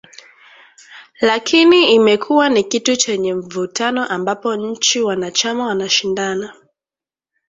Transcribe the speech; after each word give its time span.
Lakini 1.21 1.93
imekuwa 1.93 2.49
ni 2.49 2.63
kitu 2.63 2.95
chenye 2.95 3.33
mvutano 3.33 4.05
ambapo 4.05 4.55
nchi 4.55 5.01
wanachama 5.01 5.65
wanashindana 5.67 6.53